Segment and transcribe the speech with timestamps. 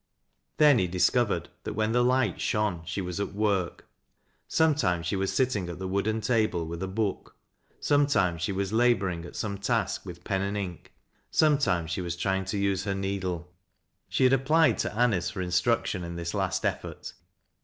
[0.57, 3.85] Then he discovered that when the light shone she was at work.
[4.47, 7.35] Sometimes she was sitting at the wooden table with a book,
[7.79, 10.91] sometimes she was laboring at some task with pen and ink,
[11.29, 13.53] sometimes she was trying to use her needle.
[14.09, 17.13] She had applied to Anice for instruction in this last effort.